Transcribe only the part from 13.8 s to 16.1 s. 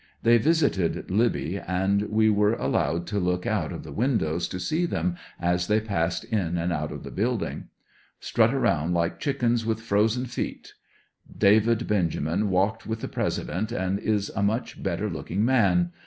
is a mucli better looking man.